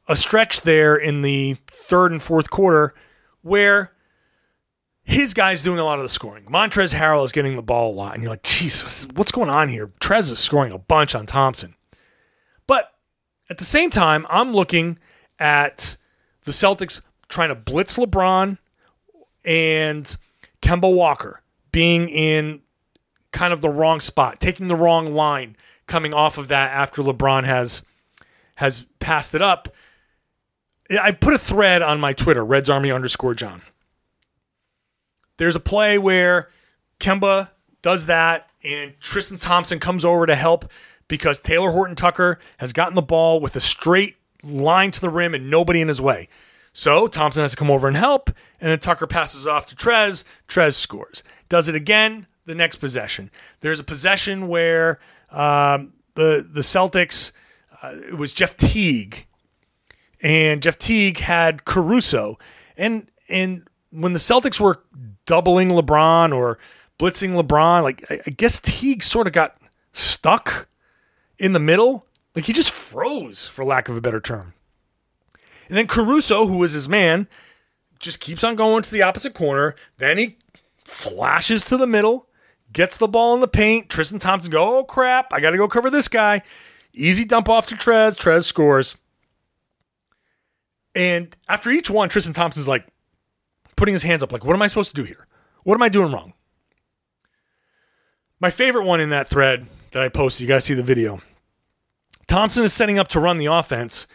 [0.07, 2.93] a stretch there in the third and fourth quarter
[3.41, 3.93] where
[5.11, 6.45] his guy's doing a lot of the scoring.
[6.45, 8.13] Montrezl Harrell is getting the ball a lot.
[8.13, 9.91] And you're like, Jesus, what's going on here?
[9.99, 11.75] Trez is scoring a bunch on Thompson.
[12.65, 12.93] But
[13.49, 14.97] at the same time, I'm looking
[15.37, 15.97] at
[16.45, 18.57] the Celtics trying to blitz LeBron
[19.43, 20.15] and
[20.61, 21.41] Kemba Walker
[21.73, 22.61] being in
[23.31, 25.57] kind of the wrong spot, taking the wrong line
[25.87, 27.81] coming off of that after LeBron has
[28.55, 29.73] has passed it up.
[31.01, 33.61] I put a thread on my Twitter, Reds Army underscore John.
[35.41, 36.49] There's a play where
[36.99, 37.49] Kemba
[37.81, 40.71] does that, and Tristan Thompson comes over to help
[41.07, 45.49] because Talen Horton-Tucker has gotten the ball with a straight line to the rim and
[45.49, 46.29] nobody in his way.
[46.73, 48.29] So Thompson has to come over and help,
[48.59, 50.25] and then Tucker passes off to Trez.
[50.47, 51.23] Trez scores.
[51.49, 53.31] Does it again the next possession.
[53.61, 54.99] There's a possession where
[55.31, 57.31] um, the the Celtics
[57.81, 59.25] uh, it was Jeff Teague,
[60.21, 62.37] and Jeff Teague had Caruso,
[62.77, 64.79] and and when the Celtics were
[65.25, 66.57] doubling LeBron or
[66.97, 69.57] blitzing LeBron, like I, I guess Teague sort of got
[69.93, 70.67] stuck
[71.37, 74.53] in the middle, like he just froze for lack of a better term.
[75.67, 77.27] And then Caruso, who was his man,
[77.99, 79.75] just keeps on going to the opposite corner.
[79.97, 80.37] Then he
[80.83, 82.27] flashes to the middle,
[82.73, 83.89] gets the ball in the paint.
[83.89, 86.41] Tristan Thompson go, oh crap, I got to go cover this guy.
[86.93, 88.17] Easy dump off to Trez.
[88.17, 88.97] Trez scores.
[90.93, 92.85] And after each one, Tristan Thompson's like
[93.81, 95.25] putting his hands up, like, what am I supposed to do here?
[95.63, 96.33] What am I doing wrong?
[98.39, 101.19] My favorite one in that thread that I posted, you got to see the video.
[102.27, 104.05] Thompson is setting up to run the offense.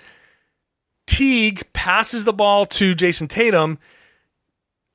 [1.08, 3.80] Teague passes the ball to Jayson Tatum,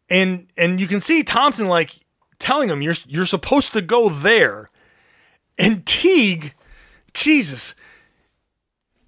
[0.10, 2.00] and and you can see Thompson like
[2.40, 4.70] telling him you're you're supposed to go there.
[5.58, 6.54] And Teague,
[7.14, 7.76] Jesus,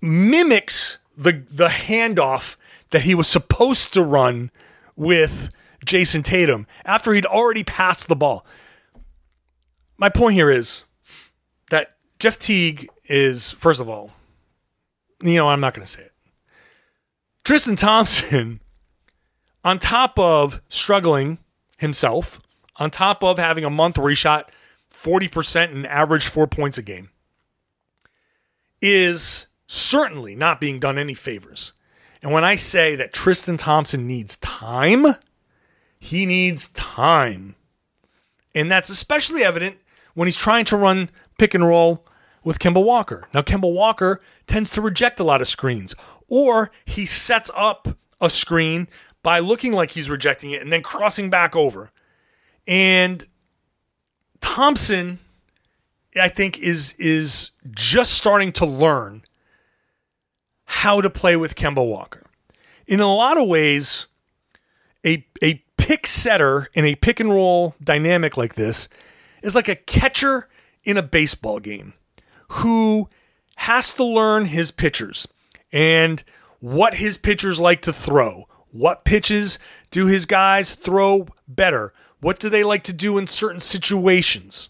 [0.02, 2.58] mimics the the handoff
[2.90, 4.52] that he was supposed to run
[4.96, 5.50] with
[5.86, 8.46] Jayson Tatum after he'd already passed the ball.
[9.98, 10.86] My point here is
[11.70, 14.12] that Jeff Teague is, first of all,
[15.22, 16.14] you know, I'm not going to say it.
[17.44, 18.62] Tristan Thompson,
[19.64, 21.40] on top of struggling
[21.78, 22.40] himself,
[22.78, 24.52] on top of having a month where he shot
[24.92, 27.10] 40% and averaged four points a game,
[28.82, 31.73] is certainly not being done any favors.
[32.24, 35.06] And when I say that Tristan Thompson needs time,
[36.00, 37.56] he needs time.
[38.56, 39.78] And that's especially evident
[40.14, 42.06] when he's trying to run pick and roll
[42.42, 43.28] with Kemba Walker.
[43.34, 45.96] Now, Kemba Walker tends to reject a lot of screens,
[46.30, 47.90] or he sets up
[48.22, 48.88] a screen
[49.22, 51.92] by looking like he's rejecting it and then crossing back over.
[52.66, 53.26] And
[54.40, 55.20] Thompson,
[56.16, 59.24] I think, is is just starting to learn
[60.74, 62.24] how to play with Kemba Walker.
[62.88, 64.08] In a lot of ways,
[65.06, 68.90] a a pick setter in a pick and roll dynamic like this
[69.44, 70.50] is like a catcher
[70.84, 71.94] in a baseball game
[72.50, 73.08] who
[73.58, 75.28] has to learn his pitchers
[75.72, 76.24] and
[76.60, 78.48] what his pitchers like to throw.
[78.72, 79.60] What pitches
[79.92, 81.94] do his guys throw better?
[82.20, 84.70] What do they like to do in certain situations?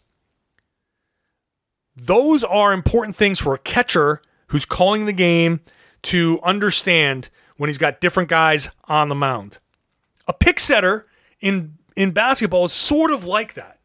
[1.96, 5.62] Those are important things for a catcher who's calling the game
[6.04, 9.58] to understand when he's got different guys on the mound.
[10.28, 11.08] A pick setter
[11.40, 13.80] in in basketball is sort of like that.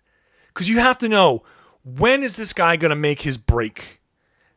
[0.54, 1.42] Cuz you have to know
[1.84, 4.00] when is this guy going to make his break?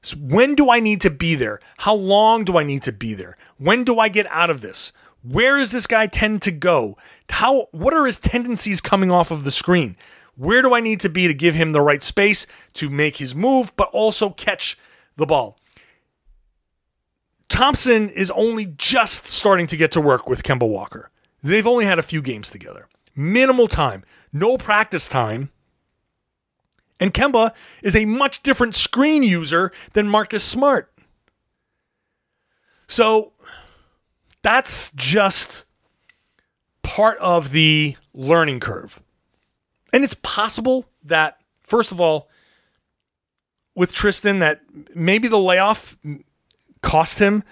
[0.02, 1.60] So when do I need to be there?
[1.78, 3.38] How long do I need to be there?
[3.58, 4.92] When do I get out of this?
[5.24, 6.98] Where does this guy tend to go?
[7.30, 9.96] How what are his tendencies coming off of the screen?
[10.36, 13.36] Where do I need to be to give him the right space to make his
[13.36, 14.78] move but also catch
[15.16, 15.60] the ball?
[17.52, 21.12] Thompson is only just starting to get to work with Kemba Walker.
[21.44, 22.88] They've only had a few games together.
[23.14, 25.50] Minimal time, no practice time.
[26.98, 27.52] And Kemba
[27.84, 30.94] is a much different screen user than Marcus Smart.
[32.88, 33.34] So
[34.44, 35.66] that's just
[36.84, 39.02] part of the learning curve.
[39.92, 42.30] And it's possible that, first of all,
[43.76, 44.62] with Tristan, that
[44.96, 45.98] maybe the layoff
[46.82, 47.44] cost him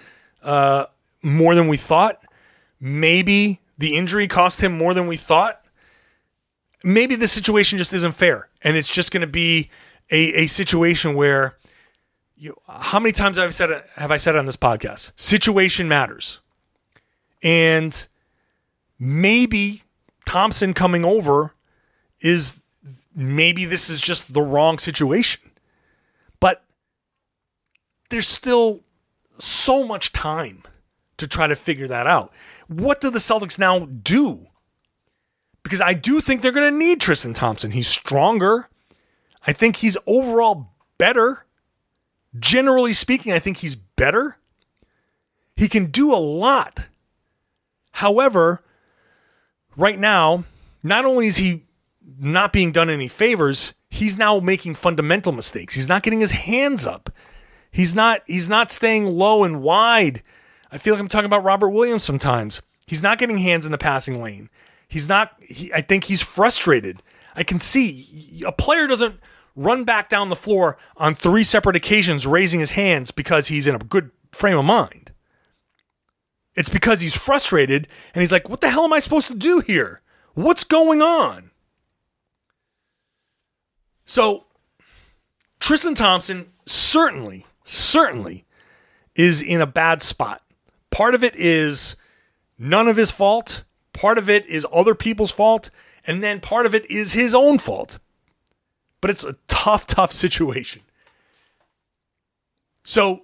[0.42, 0.86] uh,
[1.22, 2.22] more than we thought.
[2.80, 5.64] Maybe the injury cost him more than we thought.
[6.82, 9.70] Maybe the situation just isn't fair, and it's just going to be
[10.10, 11.58] a, a situation where
[12.36, 12.56] you.
[12.66, 15.12] How many times have I said it, have I said on this podcast?
[15.14, 16.40] Situation matters,
[17.42, 18.06] and
[18.98, 19.82] maybe
[20.24, 21.54] Thompson coming over
[22.20, 22.64] is
[23.14, 25.50] maybe this is just the wrong situation,
[26.38, 26.64] but
[28.08, 28.80] there's still
[29.40, 30.62] so much time
[31.16, 32.32] to try to figure that out.
[32.68, 34.46] What do the Celtics now do?
[35.62, 37.72] Because I do think they're going to need Tristan Thompson.
[37.72, 38.68] He's stronger.
[39.46, 41.46] I think he's overall better.
[42.38, 44.36] Generally speaking, I think he's better.
[45.56, 46.84] He can do a lot.
[47.92, 48.62] However,
[49.76, 50.44] right now,
[50.82, 51.64] not only is he
[52.18, 55.74] not being done any favors, he's now making fundamental mistakes.
[55.74, 57.10] He's not getting his hands up.
[57.70, 60.22] He's not he's not staying low and wide.
[60.72, 62.62] I feel like I'm talking about Robert Williams sometimes.
[62.86, 64.50] He's not getting hands in the passing lane.
[64.88, 67.02] He's not he, I think he's frustrated.
[67.36, 69.20] I can see a player doesn't
[69.54, 73.74] run back down the floor on three separate occasions raising his hands because he's in
[73.74, 75.12] a good frame of mind.
[76.54, 79.60] It's because he's frustrated and he's like, "What the hell am I supposed to do
[79.60, 80.02] here?
[80.34, 81.50] What's going on?"
[84.04, 84.46] So,
[85.60, 88.44] Tristan Thompson certainly, certainly
[89.14, 90.42] is in a bad spot.
[90.90, 91.96] Part of it is
[92.58, 95.70] none of his fault, part of it is other people's fault,
[96.06, 97.98] and then part of it is his own fault.
[99.00, 100.82] But it's a tough, tough situation.
[102.82, 103.22] So,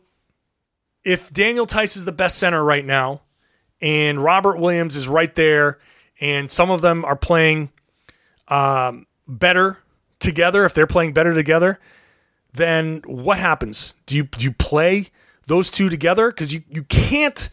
[1.05, 3.23] if Daniel Theis is the best center right now,
[3.81, 5.79] and Robert Williams is right there,
[6.21, 7.71] and some of them are playing
[8.49, 9.83] um, better
[10.19, 11.79] together, if they're playing better together,
[12.57, 13.95] then what happens?
[14.07, 15.11] Do you do you play
[15.47, 16.31] those two together?
[16.31, 17.49] Because you, you can't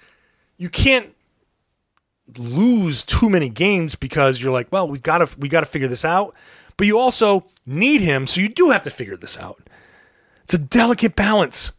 [0.58, 1.16] you can't
[2.38, 5.88] lose too many games because you're like, well, we've got to we got to figure
[5.88, 6.36] this out.
[6.78, 9.70] But you also need him, so you do have to figure this out.
[10.44, 11.72] It's a delicate balance.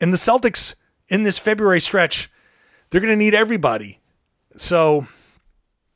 [0.00, 0.74] And the Celtics
[1.08, 2.30] in this February stretch,
[2.90, 4.00] they're going to need everybody.
[4.56, 5.08] So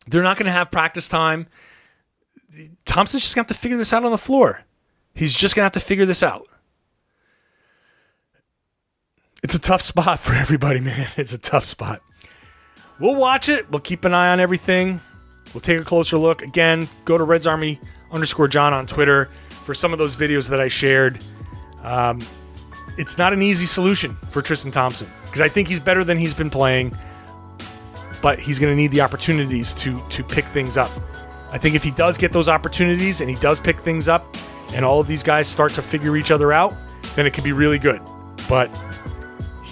[0.09, 1.47] they're not going to have practice time.
[2.85, 4.62] Thompson's just going to have to figure this out on the floor.
[5.14, 6.49] He's just going to have to figure this out.
[9.43, 11.09] It's a tough spot for everybody, man.
[11.16, 12.03] It's a tough spot.
[13.01, 13.70] We'll watch it.
[13.70, 15.01] We'll keep an eye on everything.
[15.53, 16.43] We'll take a closer look.
[16.43, 17.80] Again, go to Reds Army
[18.12, 21.22] underscore John on Twitter for some of those videos that I shared.
[21.82, 22.20] Um,
[22.97, 26.34] it's not an easy solution for Tristan Thompson because I think he's better than he's
[26.34, 26.97] been playing,
[28.20, 30.90] but he's going to need the opportunities to to pick things up.
[31.51, 34.36] I think if he does get those opportunities and he does pick things up,
[34.74, 36.74] and all of these guys start to figure each other out,
[37.16, 38.01] then it could be really good.
[38.49, 38.70] But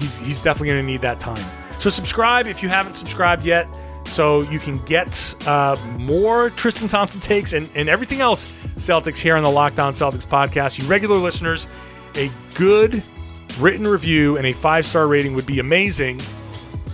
[0.01, 1.45] he's he's definitely going to need that time.
[1.79, 3.69] So subscribe if you haven't subscribed yet,
[4.07, 9.37] so you can get uh, more Tristan Thompson takes and, and everything else Celtics here
[9.37, 10.79] on the Locked On Celtics podcast.
[10.79, 11.69] You regular listeners,
[12.17, 13.03] a good
[13.59, 16.21] written review and a five star rating would be amazing.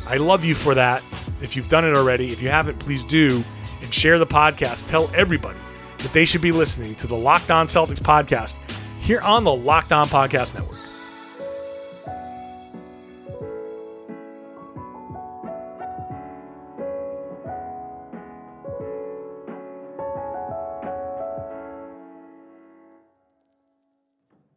[0.06, 1.02] I love you for that.
[1.42, 3.42] If you've done it already, if you haven't, please do
[3.82, 4.88] and share the podcast.
[4.88, 5.58] Tell everybody
[5.98, 8.56] that they should be listening to the Locked On Celtics podcast
[9.00, 10.85] here on the Locked On Podcast Network.